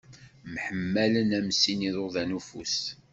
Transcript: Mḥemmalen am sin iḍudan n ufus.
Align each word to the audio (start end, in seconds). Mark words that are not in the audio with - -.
Mḥemmalen 0.53 1.29
am 1.39 1.49
sin 1.61 1.81
iḍudan 1.89 2.29
n 2.31 2.35
ufus. 2.39 2.79